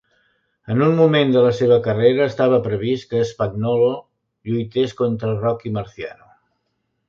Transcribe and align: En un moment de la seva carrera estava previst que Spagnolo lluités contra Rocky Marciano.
En 0.75 0.79
un 0.85 0.95
moment 0.99 1.33
de 1.35 1.43
la 1.47 1.51
seva 1.57 1.77
carrera 1.89 2.25
estava 2.33 2.59
previst 2.69 3.07
que 3.13 3.23
Spagnolo 3.35 3.93
lluités 4.51 4.99
contra 5.05 5.33
Rocky 5.47 5.77
Marciano. 5.81 6.35